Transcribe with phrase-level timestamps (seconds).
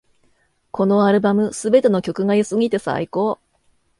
[0.71, 3.37] このアルバム、すべての曲が良すぎて最高